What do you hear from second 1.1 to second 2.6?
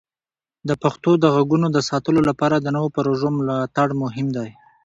د غږونو د ساتلو لپاره